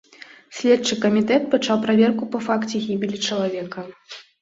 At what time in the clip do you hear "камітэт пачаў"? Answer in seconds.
1.03-1.77